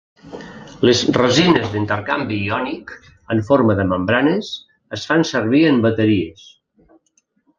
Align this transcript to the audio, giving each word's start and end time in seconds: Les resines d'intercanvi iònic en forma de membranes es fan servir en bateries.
Les 0.87 1.01
resines 1.17 1.67
d'intercanvi 1.73 2.39
iònic 2.45 2.95
en 3.35 3.43
forma 3.51 3.77
de 3.81 3.85
membranes 3.93 4.51
es 4.99 5.05
fan 5.13 5.29
servir 5.35 5.63
en 5.73 5.77
bateries. 5.87 6.49